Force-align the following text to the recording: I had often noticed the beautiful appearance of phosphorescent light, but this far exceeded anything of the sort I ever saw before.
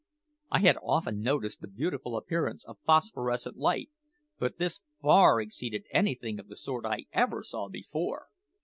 I 0.49 0.61
had 0.61 0.79
often 0.81 1.21
noticed 1.21 1.61
the 1.61 1.67
beautiful 1.67 2.17
appearance 2.17 2.65
of 2.65 2.79
phosphorescent 2.87 3.57
light, 3.57 3.91
but 4.39 4.57
this 4.57 4.81
far 4.99 5.39
exceeded 5.39 5.85
anything 5.91 6.39
of 6.39 6.47
the 6.47 6.55
sort 6.55 6.87
I 6.87 7.05
ever 7.13 7.43
saw 7.43 7.69
before. 7.69 8.25